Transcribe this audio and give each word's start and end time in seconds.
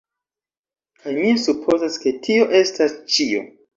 Kaj 1.03 1.13
mi 1.17 1.33
supozas 1.43 1.99
ke 2.05 2.15
tio 2.29 2.49
estas 2.61 2.97
ĉio. 3.17 3.45